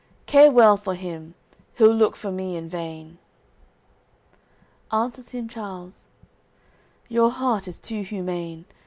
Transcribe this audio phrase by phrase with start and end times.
[0.25, 1.35] Care well for him;
[1.75, 3.19] he'll look for me in vain."
[4.91, 6.07] Answers him Charles:
[7.07, 8.65] "Your heart is too humane.